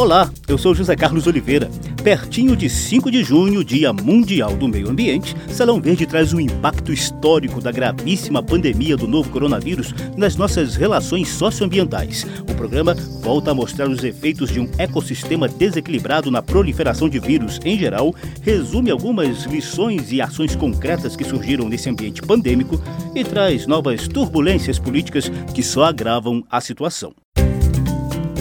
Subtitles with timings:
[0.00, 1.70] Olá, eu sou José Carlos Oliveira.
[2.02, 6.90] Pertinho de 5 de junho, Dia Mundial do Meio Ambiente, Salão Verde traz o impacto
[6.90, 12.26] histórico da gravíssima pandemia do novo coronavírus nas nossas relações socioambientais.
[12.50, 17.60] O programa volta a mostrar os efeitos de um ecossistema desequilibrado na proliferação de vírus
[17.62, 22.82] em geral, resume algumas lições e ações concretas que surgiram nesse ambiente pandêmico
[23.14, 27.12] e traz novas turbulências políticas que só agravam a situação.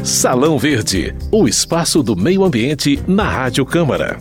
[0.03, 4.17] Salão Verde, o espaço do meio ambiente na Rádio Câmara.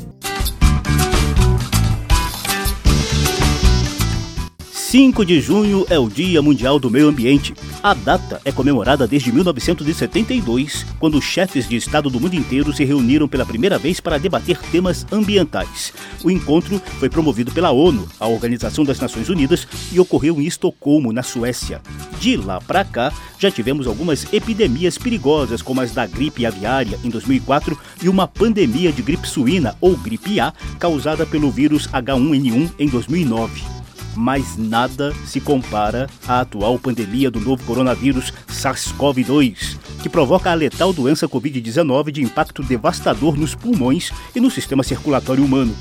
[4.98, 7.54] 5 de junho é o Dia Mundial do Meio Ambiente.
[7.80, 13.28] A data é comemorada desde 1972, quando chefes de Estado do mundo inteiro se reuniram
[13.28, 15.92] pela primeira vez para debater temas ambientais.
[16.24, 21.12] O encontro foi promovido pela ONU, a Organização das Nações Unidas, e ocorreu em Estocolmo,
[21.12, 21.80] na Suécia.
[22.18, 27.08] De lá para cá, já tivemos algumas epidemias perigosas, como as da gripe aviária em
[27.08, 32.88] 2004 e uma pandemia de gripe suína ou gripe A causada pelo vírus H1N1 em
[32.88, 33.77] 2009
[34.18, 40.92] mas nada se compara à atual pandemia do novo coronavírus SARS-CoV-2, que provoca a letal
[40.92, 45.72] doença Covid-19 de impacto devastador nos pulmões e no sistema circulatório humano.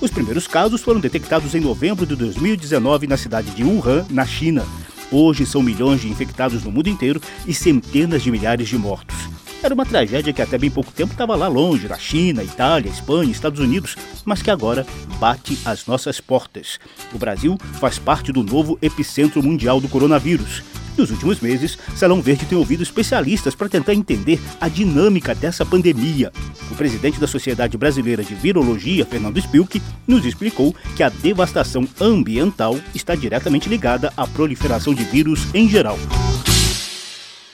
[0.00, 4.64] Os primeiros casos foram detectados em novembro de 2019 na cidade de Wuhan, na China.
[5.10, 9.31] Hoje são milhões de infectados no mundo inteiro e centenas de milhares de mortos.
[9.62, 13.30] Era uma tragédia que até bem pouco tempo estava lá longe, na China, Itália, Espanha,
[13.30, 14.84] Estados Unidos, mas que agora
[15.20, 16.80] bate às nossas portas.
[17.14, 20.64] O Brasil faz parte do novo epicentro mundial do coronavírus.
[20.98, 26.32] Nos últimos meses, Salão Verde tem ouvido especialistas para tentar entender a dinâmica dessa pandemia.
[26.70, 32.76] O presidente da Sociedade Brasileira de Virologia, Fernando Spilk, nos explicou que a devastação ambiental
[32.94, 35.98] está diretamente ligada à proliferação de vírus em geral.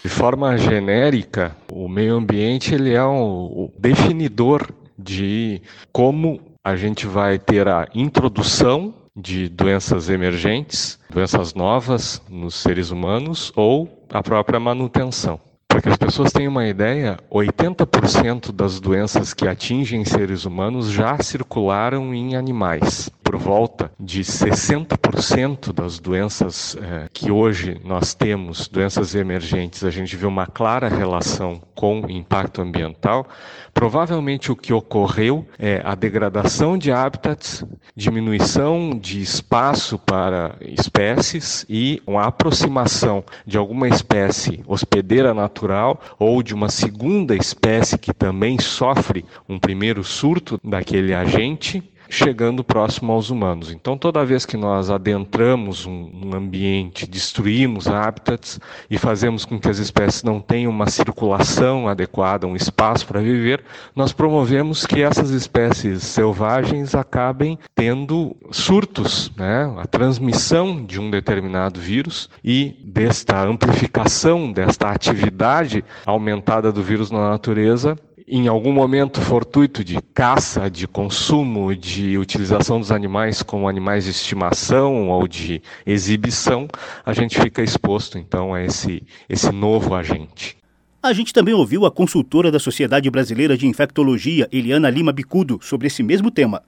[0.03, 4.69] De forma genérica, o meio ambiente ele é o definidor
[4.99, 5.61] de
[5.93, 13.53] como a gente vai ter a introdução de doenças emergentes, doenças novas nos seres humanos
[13.57, 15.41] ou a própria manutenção.
[15.67, 21.19] Para que as pessoas tenham uma ideia, 80% das doenças que atingem seres humanos já
[21.23, 29.15] circularam em animais por volta de 60% das doenças é, que hoje nós temos, doenças
[29.15, 33.29] emergentes, a gente vê uma clara relação com impacto ambiental.
[33.75, 42.03] Provavelmente o que ocorreu é a degradação de hábitats, diminuição de espaço para espécies e
[42.07, 49.23] uma aproximação de alguma espécie hospedeira natural ou de uma segunda espécie que também sofre
[49.47, 53.71] um primeiro surto daquele agente chegando próximo aos humanos.
[53.71, 58.61] Então, toda vez que nós adentramos um, ambiente, destruímos hábitats
[58.91, 63.63] e fazemos com que as espécies não tenham uma circulação adequada, um espaço para viver,
[63.95, 69.73] nós promovemos que essas espécies selvagens acabem tendo surtos, né?
[69.79, 77.31] a transmissão de um determinado vírus e desta amplificação, desta atividade aumentada do vírus na
[77.31, 77.97] natureza,
[78.31, 84.11] em algum momento fortuito de caça, de consumo, de utilização dos animais como animais de
[84.11, 86.69] estimação ou de exibição,
[87.05, 90.57] a gente fica exposto então a esse, esse novo agente.
[91.03, 95.87] A gente também ouviu a consultora da Sociedade Brasileira de Infectologia, Eliana Lima Bicudo, sobre
[95.87, 96.63] esse mesmo tema.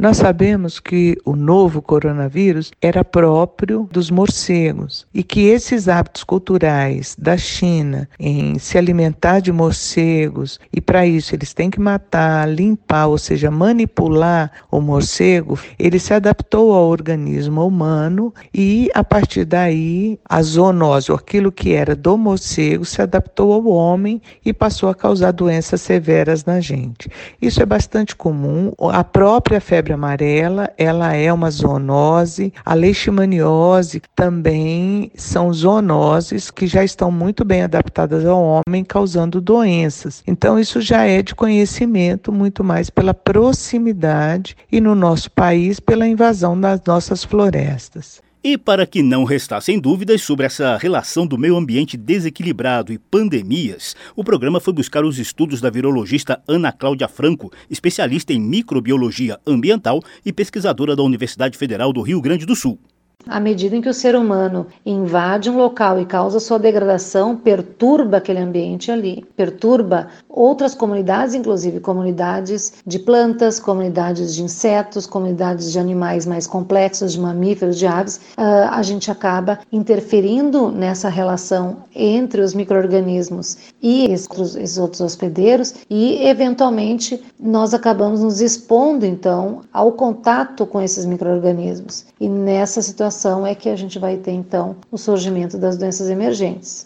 [0.00, 7.14] Nós sabemos que o novo coronavírus era próprio dos morcegos e que esses hábitos culturais
[7.18, 13.08] da China em se alimentar de morcegos e para isso eles têm que matar, limpar,
[13.08, 20.18] ou seja, manipular o morcego, ele se adaptou ao organismo humano e a partir daí
[20.26, 24.94] a zoonose, ou aquilo que era do morcego, se adaptou ao homem e passou a
[24.94, 27.10] causar doenças severas na gente.
[27.42, 28.72] Isso é bastante comum.
[28.90, 32.52] A própria febre febre amarela, ela é uma zoonose.
[32.64, 40.22] A leishmaniose também são zoonoses que já estão muito bem adaptadas ao homem, causando doenças.
[40.26, 46.06] Então, isso já é de conhecimento, muito mais pela proximidade e, no nosso país, pela
[46.06, 48.20] invasão das nossas florestas.
[48.42, 53.94] E para que não restassem dúvidas sobre essa relação do meio ambiente desequilibrado e pandemias,
[54.16, 60.02] o programa foi buscar os estudos da virologista Ana Cláudia Franco, especialista em microbiologia ambiental
[60.24, 62.78] e pesquisadora da Universidade Federal do Rio Grande do Sul.
[63.26, 68.16] À medida em que o ser humano invade um local e causa sua degradação, perturba
[68.16, 75.78] aquele ambiente ali, perturba outras comunidades, inclusive comunidades de plantas, comunidades de insetos, comunidades de
[75.78, 82.40] animais mais complexos, de mamíferos, de aves, ah, a gente acaba interferindo nessa relação entre
[82.40, 90.64] os micro-organismos e esses outros hospedeiros e, eventualmente, nós acabamos nos expondo, então, ao contato
[90.64, 92.06] com esses micro-organismos.
[92.18, 96.08] E nessa situação, situação é que a gente vai ter então o surgimento das doenças
[96.08, 96.84] emergentes.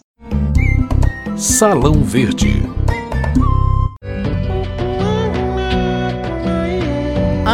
[1.37, 2.63] Salão Verde.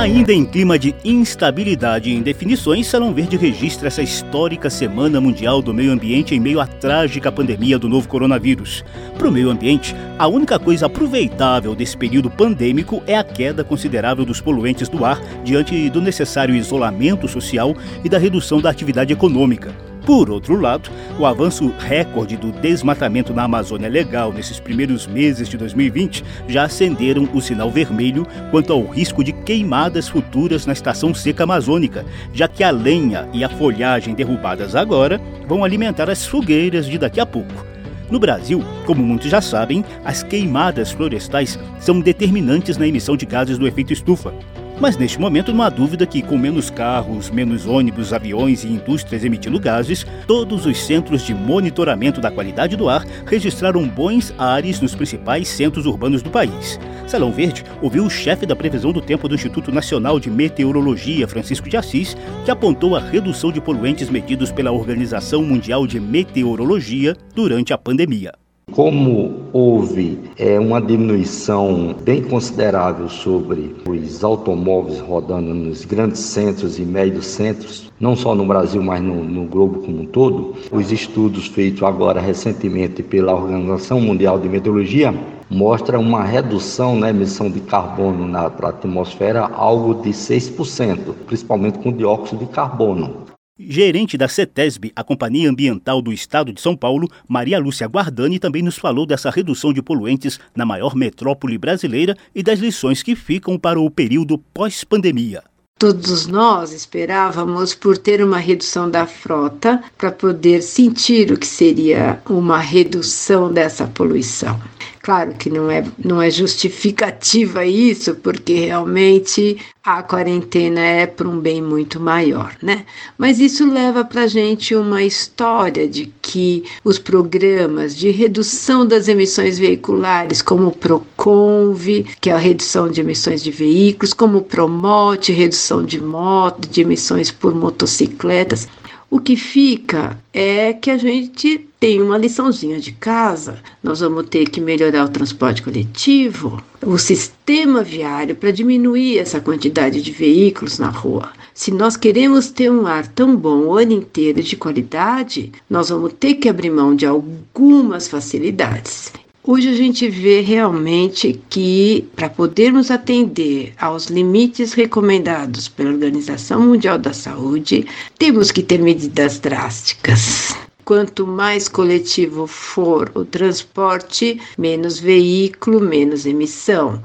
[0.02, 5.76] Ainda em clima de instabilidade e indefinições, Salão Verde registra essa histórica Semana Mundial do
[5.76, 8.84] Meio Ambiente em meio à trágica pandemia do novo coronavírus.
[9.16, 14.26] Para o meio ambiente, a única coisa aproveitável desse período pandêmico é a queda considerável
[14.26, 19.91] dos poluentes do ar diante do necessário isolamento social e da redução da atividade econômica.
[20.06, 20.90] Por outro lado,
[21.20, 27.30] o avanço recorde do desmatamento na Amazônia Legal nesses primeiros meses de 2020 já acenderam
[27.34, 32.04] o sinal vermelho quanto ao risco de queimadas futuras na estação seca amazônica,
[32.34, 37.20] já que a lenha e a folhagem derrubadas agora vão alimentar as fogueiras de daqui
[37.20, 37.72] a pouco.
[38.10, 43.58] No Brasil, como muitos já sabem, as queimadas florestais são determinantes na emissão de gases
[43.58, 44.34] do efeito estufa.
[44.82, 49.24] Mas neste momento não há dúvida que, com menos carros, menos ônibus, aviões e indústrias
[49.24, 54.96] emitindo gases, todos os centros de monitoramento da qualidade do ar registraram bons ares nos
[54.96, 56.80] principais centros urbanos do país.
[57.06, 61.70] Salão Verde ouviu o chefe da previsão do tempo do Instituto Nacional de Meteorologia, Francisco
[61.70, 67.72] de Assis, que apontou a redução de poluentes medidos pela Organização Mundial de Meteorologia durante
[67.72, 68.41] a pandemia.
[68.72, 76.84] Como houve é, uma diminuição bem considerável sobre os automóveis rodando nos grandes centros e
[76.84, 81.48] médios centros, não só no Brasil, mas no, no globo como um todo, os estudos
[81.48, 85.14] feitos agora recentemente pela Organização Mundial de Meteorologia
[85.50, 92.46] mostra uma redução na emissão de carbono na atmosfera algo de 6%, principalmente com dióxido
[92.46, 93.31] de carbono.
[93.70, 98.62] Gerente da CETESB, a Companhia Ambiental do Estado de São Paulo, Maria Lúcia Guardani também
[98.62, 103.60] nos falou dessa redução de poluentes na maior metrópole brasileira e das lições que ficam
[103.60, 105.44] para o período pós-pandemia.
[105.78, 112.22] Todos nós esperávamos por ter uma redução da frota para poder sentir o que seria
[112.30, 114.60] uma redução dessa poluição.
[115.04, 121.40] Claro que não é, não é justificativa isso, porque realmente a quarentena é para um
[121.40, 122.86] bem muito maior, né?
[123.18, 129.08] Mas isso leva para a gente uma história de que os programas de redução das
[129.08, 134.44] emissões veiculares, como o Proconv, que é a redução de emissões de veículos, como o
[134.44, 138.68] Promote, redução de moto, de emissões por motocicletas,
[139.12, 143.60] o que fica é que a gente tem uma liçãozinha de casa.
[143.84, 150.02] Nós vamos ter que melhorar o transporte coletivo, o sistema viário para diminuir essa quantidade
[150.02, 151.30] de veículos na rua.
[151.54, 156.14] Se nós queremos ter um ar tão bom o ano inteiro de qualidade, nós vamos
[156.14, 159.12] ter que abrir mão de algumas facilidades.
[159.44, 167.00] Hoje a gente vê realmente que, para podermos atender aos limites recomendados pela Organização Mundial
[167.00, 167.88] da Saúde,
[168.20, 170.56] temos que ter medidas drásticas.
[170.86, 177.02] Quanto mais coletivo for o transporte, menos veículo, menos emissão.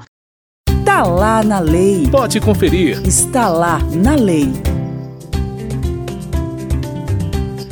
[0.69, 2.07] Está lá na lei.
[2.11, 3.01] Pode conferir.
[3.03, 4.76] Está lá na lei.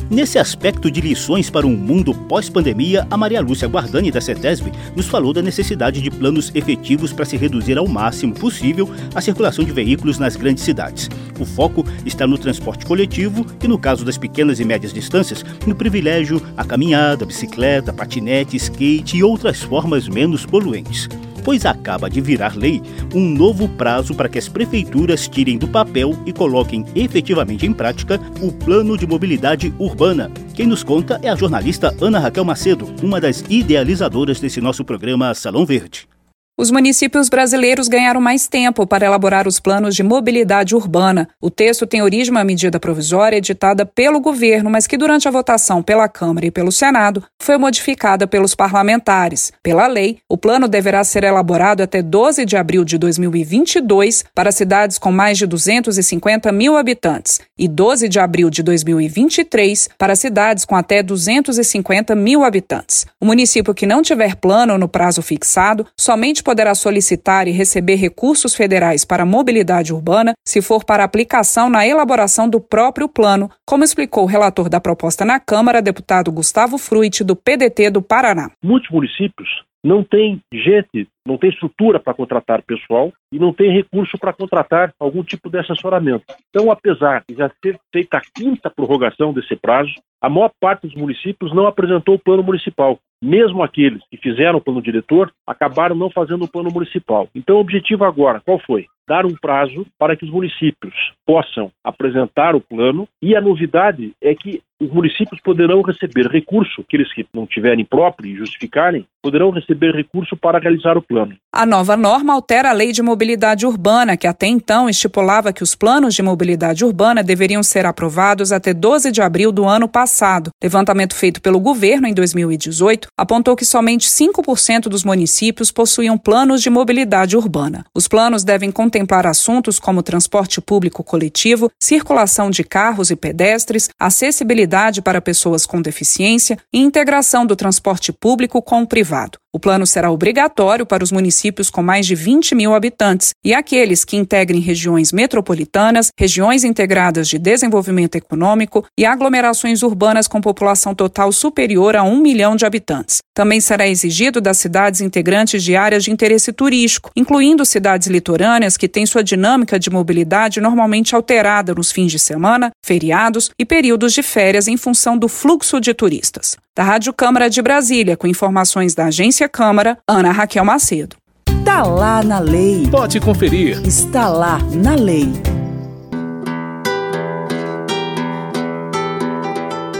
[0.09, 5.07] Nesse aspecto de lições para um mundo pós-pandemia, a Maria Lúcia Guardani, da CETESB, nos
[5.07, 9.71] falou da necessidade de planos efetivos para se reduzir ao máximo possível a circulação de
[9.71, 11.09] veículos nas grandes cidades.
[11.39, 15.74] O foco está no transporte coletivo e, no caso das pequenas e médias distâncias, no
[15.74, 21.09] privilégio à caminhada, bicicleta, patinete, skate e outras formas menos poluentes
[21.45, 22.81] pois acaba de virar lei
[23.13, 28.19] um novo prazo para que as prefeituras tirem do papel e coloquem efetivamente em prática
[28.41, 30.31] o Plano de Mobilidade Urbana.
[30.55, 35.33] Quem nos conta é a jornalista Ana Raquel Macedo, uma das idealizadoras desse nosso programa
[35.35, 36.14] Salão Verde.
[36.57, 41.27] Os municípios brasileiros ganharam mais tempo para elaborar os planos de mobilidade urbana.
[41.41, 45.83] O texto tem origem uma medida provisória editada pelo governo, mas que durante a votação
[45.83, 49.51] pela Câmara e pelo Senado foi modificada pelos parlamentares.
[49.62, 54.97] Pela lei, o plano deverá ser elaborado até 12 de abril de 2022 para cidades
[54.97, 60.77] com mais de 250 mil habitantes e 12 de abril de 2023 para cidades com
[60.77, 63.05] até 250 mil habitantes.
[63.19, 68.55] O município que não tiver plano no prazo fixado somente poderá solicitar e receber recursos
[68.55, 74.23] federais para mobilidade urbana se for para aplicação na elaboração do próprio plano, como explicou
[74.23, 78.51] o relator da proposta na Câmara, deputado Gustavo Fruit, do PDT do Paraná.
[78.63, 79.49] Muitos municípios
[79.85, 84.91] não têm gente, não tem estrutura para contratar pessoal e não tem recurso para contratar
[84.99, 86.25] algum tipo de assessoramento.
[86.49, 90.95] Então, apesar de já ter feita a quinta prorrogação desse prazo, a maior parte dos
[90.95, 92.97] municípios não apresentou o plano municipal.
[93.25, 97.27] Mesmo aqueles que fizeram o plano diretor acabaram não fazendo o plano municipal.
[97.34, 98.86] Então, o objetivo agora, qual foi?
[99.07, 100.93] Dar um prazo para que os municípios
[101.25, 107.12] possam apresentar o plano e a novidade é que os municípios poderão receber recurso, aqueles
[107.13, 111.35] que não tiverem próprio e justificarem, poderão receber recurso para realizar o plano.
[111.53, 115.74] A nova norma altera a lei de mobilidade urbana, que até então estipulava que os
[115.74, 120.50] planos de mobilidade urbana deveriam ser aprovados até 12 de abril do ano passado.
[120.62, 126.69] Levantamento feito pelo governo em 2018 apontou que somente 5% dos municípios possuíam planos de
[126.69, 127.85] mobilidade urbana.
[127.95, 135.01] Os planos devem contemplar assuntos como transporte público coletivo, circulação de carros e pedestres, acessibilidade
[135.01, 139.37] para pessoas com deficiência e integração do transporte público com o privado.
[139.55, 144.03] O plano será obrigatório para os municípios com mais de 20 mil habitantes e aqueles
[144.03, 151.31] que integrem regiões metropolitanas, regiões integradas de desenvolvimento econômico e aglomerações urbanas com população total
[151.31, 153.19] superior a 1 milhão de habitantes.
[153.33, 158.85] Também será exigido das cidades integrantes de áreas de interesse turístico, incluindo cidades litorâneas que
[158.88, 164.24] têm sua dinâmica de mobilidade normalmente alterada nos fins de semana, feriados e períodos de
[164.24, 166.58] férias em função do fluxo de turistas.
[166.75, 171.15] Da Rádio Câmara de Brasília, com informações da Agência Câmara, Ana Raquel Macedo.
[171.50, 172.88] Está lá na lei.
[172.89, 173.82] Pode conferir.
[173.86, 175.32] Está lá na lei.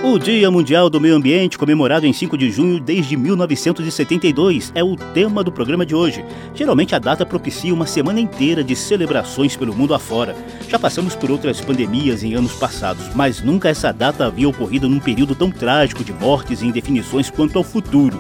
[0.08, 4.96] O Dia Mundial do Meio Ambiente, comemorado em 5 de junho desde 1972, é o
[4.96, 6.24] tema do programa de hoje.
[6.54, 10.36] Geralmente a data propicia uma semana inteira de celebrações pelo mundo afora.
[10.70, 15.00] Já passamos por outras pandemias em anos passados, mas nunca essa data havia ocorrido num
[15.00, 18.20] período tão trágico de mortes e indefinições quanto ao futuro.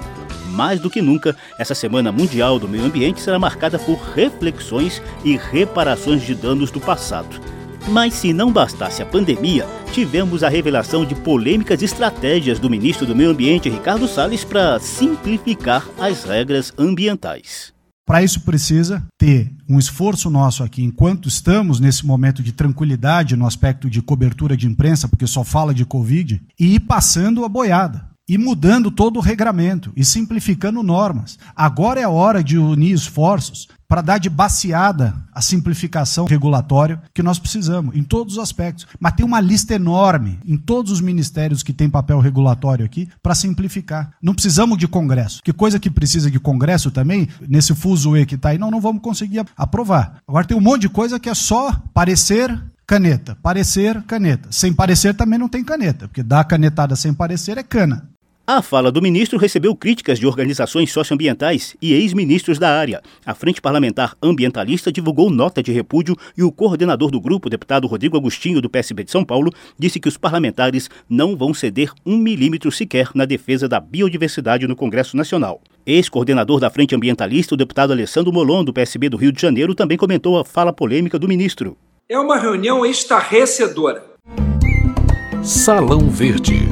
[0.50, 5.38] Mais do que nunca, essa Semana Mundial do Meio Ambiente será marcada por reflexões e
[5.38, 7.40] reparações de danos do passado.
[7.88, 13.16] Mas se não bastasse a pandemia, tivemos a revelação de polêmicas estratégias do ministro do
[13.16, 17.74] Meio Ambiente, Ricardo Salles, para simplificar as regras ambientais.
[18.06, 23.48] Para isso precisa ter um esforço nosso aqui, enquanto estamos nesse momento de tranquilidade no
[23.48, 28.15] aspecto de cobertura de imprensa, porque só fala de Covid, e ir passando a boiada
[28.28, 31.38] e mudando todo o regramento e simplificando normas.
[31.56, 37.22] Agora é a hora de unir esforços para dar de baseada a simplificação regulatória que
[37.22, 38.88] nós precisamos, em todos os aspectos.
[39.00, 43.36] Mas tem uma lista enorme em todos os ministérios que têm papel regulatório aqui para
[43.36, 44.12] simplificar.
[44.22, 45.42] Não precisamos de Congresso.
[45.44, 48.82] Que coisa que precisa de Congresso também, nesse fuso E que está aí, não, não
[48.82, 50.18] vamos conseguir aprovar.
[50.28, 53.38] Agora tem um monte de coisa que é só parecer caneta.
[53.42, 54.50] Parecer, caneta.
[54.52, 58.10] Sem parecer também não tem caneta, porque dar canetada sem parecer é cana.
[58.48, 63.02] A fala do ministro recebeu críticas de organizações socioambientais e ex-ministros da área.
[63.26, 68.16] A Frente Parlamentar Ambientalista divulgou nota de repúdio e o coordenador do grupo, deputado Rodrigo
[68.16, 72.72] Agostinho, do PSB de São Paulo, disse que os parlamentares não vão ceder um milímetro
[72.72, 75.60] sequer na defesa da biodiversidade no Congresso Nacional.
[75.84, 79.98] Ex-coordenador da Frente Ambientalista, o deputado Alessandro Molon, do PSB do Rio de Janeiro, também
[79.98, 81.76] comentou a fala polêmica do ministro.
[82.08, 84.04] É uma reunião estarrecedora.
[85.42, 86.70] Salão Verde.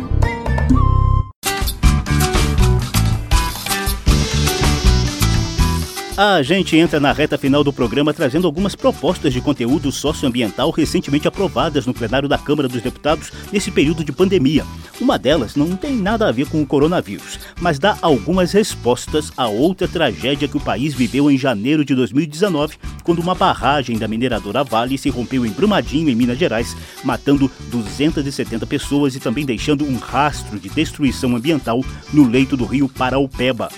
[6.15, 11.27] A gente entra na reta final do programa trazendo algumas propostas de conteúdo socioambiental recentemente
[11.27, 14.63] aprovadas no plenário da Câmara dos Deputados nesse período de pandemia.
[15.01, 19.47] Uma delas não tem nada a ver com o coronavírus, mas dá algumas respostas a
[19.47, 24.63] outra tragédia que o país viveu em janeiro de 2019, quando uma barragem da mineradora
[24.63, 29.97] Vale se rompeu em Brumadinho, em Minas Gerais, matando 270 pessoas e também deixando um
[29.97, 33.69] rastro de destruição ambiental no leito do rio Paraupeba.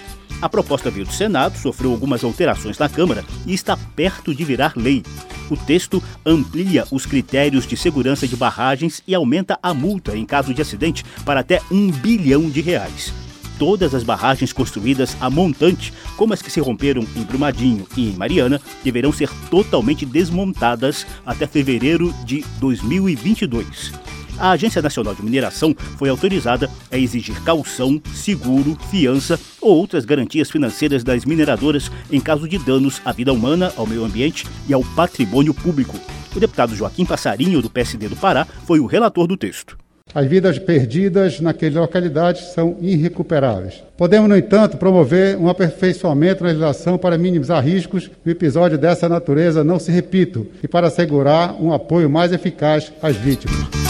[0.41, 4.73] A proposta veio do Senado, sofreu algumas alterações na Câmara e está perto de virar
[4.75, 5.03] lei.
[5.49, 10.53] O texto amplia os critérios de segurança de barragens e aumenta a multa em caso
[10.53, 13.13] de acidente para até um bilhão de reais.
[13.57, 18.13] Todas as barragens construídas a montante, como as que se romperam em Brumadinho e em
[18.13, 26.09] Mariana, deverão ser totalmente desmontadas até fevereiro de 2022 a Agência Nacional de Mineração foi
[26.09, 32.57] autorizada a exigir calção, seguro, fiança ou outras garantias financeiras das mineradoras em caso de
[32.57, 35.99] danos à vida humana, ao meio ambiente e ao patrimônio público.
[36.35, 39.77] O deputado Joaquim Passarinho, do PSD do Pará, foi o relator do texto.
[40.13, 43.83] As vidas perdidas naquela localidade são irrecuperáveis.
[43.97, 49.09] Podemos, no entanto, promover um aperfeiçoamento na legislação para minimizar riscos que um episódio dessa
[49.09, 53.84] natureza não se repita e para assegurar um apoio mais eficaz às vítimas.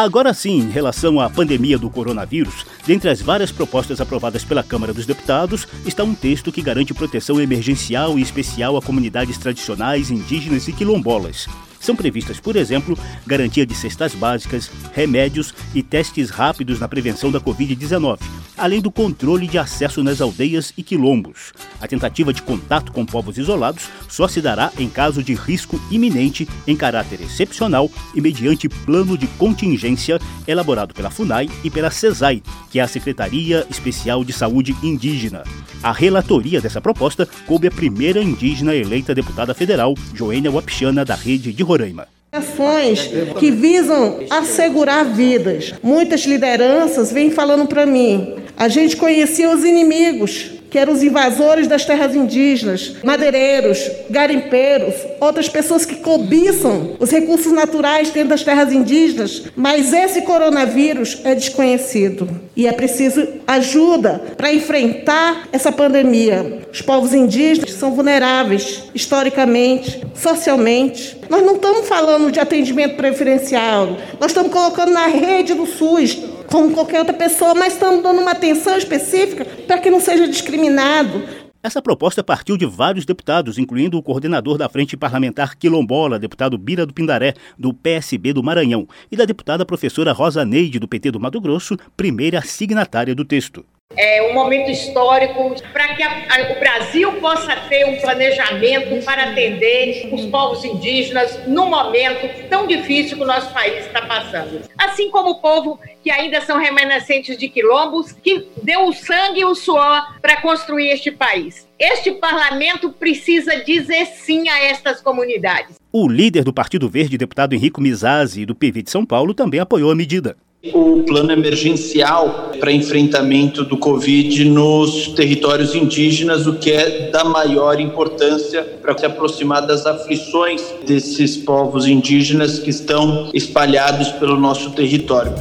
[0.00, 4.94] Agora sim, em relação à pandemia do coronavírus, dentre as várias propostas aprovadas pela Câmara
[4.94, 10.68] dos Deputados, está um texto que garante proteção emergencial e especial a comunidades tradicionais, indígenas
[10.68, 11.48] e quilombolas.
[11.80, 17.40] São previstas, por exemplo, garantia de cestas básicas, remédios e testes rápidos na prevenção da
[17.40, 18.18] Covid-19,
[18.56, 21.52] além do controle de acesso nas aldeias e quilombos.
[21.80, 26.48] A tentativa de contato com povos isolados só se dará em caso de risco iminente
[26.66, 32.78] em caráter excepcional e mediante plano de contingência elaborado pela FUNAI e pela CESAI, que
[32.78, 35.44] é a Secretaria Especial de Saúde Indígena.
[35.80, 41.52] A relatoria dessa proposta coube a primeira indígena eleita deputada federal, Joênia Wapichana, da Rede
[41.52, 42.08] de Roraima.
[42.32, 43.08] Ações
[43.38, 45.74] que visam assegurar vidas.
[45.80, 48.34] Muitas lideranças vêm falando para mim.
[48.56, 53.78] A gente conhecia os inimigos, que eram os invasores das terras indígenas, madeireiros,
[54.10, 61.18] garimpeiros, outras pessoas que cobiçam os recursos naturais dentro das terras indígenas, mas esse coronavírus
[61.24, 66.66] é desconhecido e é preciso ajuda para enfrentar essa pandemia.
[66.72, 71.16] Os povos indígenas são vulneráveis historicamente, socialmente.
[71.30, 76.18] Nós não estamos falando de atendimento preferencial, nós estamos colocando na rede do SUS
[76.50, 81.22] como qualquer outra pessoa, mas estamos dando uma atenção específica para que não seja discriminado.
[81.68, 86.86] Essa proposta partiu de vários deputados, incluindo o coordenador da Frente Parlamentar Quilombola, deputado Bira
[86.86, 91.20] do Pindaré, do PSB do Maranhão, e da deputada professora Rosa Neide, do PT do
[91.20, 93.66] Mato Grosso, primeira signatária do texto
[93.98, 99.30] é um momento histórico para que a, a, o Brasil possa ter um planejamento para
[99.30, 104.62] atender os povos indígenas num momento tão difícil que o nosso país está passando.
[104.78, 109.44] Assim como o povo que ainda são remanescentes de quilombos, que deu o sangue e
[109.44, 111.66] o suor para construir este país.
[111.76, 115.76] Este parlamento precisa dizer sim a estas comunidades.
[115.92, 119.90] O líder do Partido Verde, deputado Henrico Mizazzi, do PV de São Paulo, também apoiou
[119.90, 120.36] a medida
[120.72, 127.78] o plano emergencial para enfrentamento do Covid nos territórios indígenas, o que é da maior
[127.80, 135.32] importância para se aproximar das aflições desses povos indígenas que estão espalhados pelo nosso território.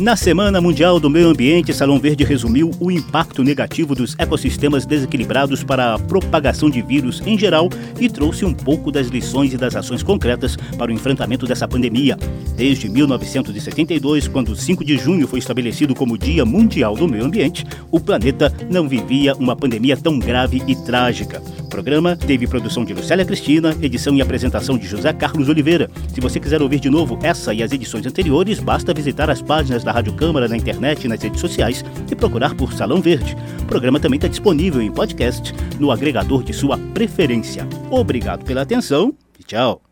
[0.00, 5.62] Na Semana Mundial do Meio Ambiente, Salão Verde resumiu o impacto negativo dos ecossistemas desequilibrados
[5.62, 7.68] para a propagação de vírus em geral
[8.00, 12.16] e trouxe um pouco das lições e das ações concretas para o enfrentamento dessa pandemia.
[12.56, 18.00] Desde 1972, quando 5 de junho foi estabelecido como Dia Mundial do Meio Ambiente, o
[18.00, 21.42] planeta não vivia uma pandemia tão grave e trágica.
[21.58, 25.90] O programa teve produção de Lucélia Cristina, edição e apresentação de José Carlos Oliveira.
[26.12, 29.84] Se você quiser ouvir de novo essa e as edições anteriores, basta visitar as páginas
[29.84, 33.36] da da Rádio Câmara na internet e nas redes sociais e procurar por Salão Verde.
[33.62, 37.66] O programa também está disponível em podcast no agregador de sua preferência.
[37.90, 39.82] Obrigado pela atenção e tchau.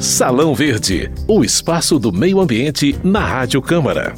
[0.00, 4.14] Salão Verde, o espaço do meio ambiente na Rádio Câmara.